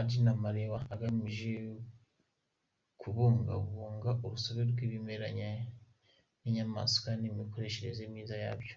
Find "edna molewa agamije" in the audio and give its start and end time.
0.00-1.52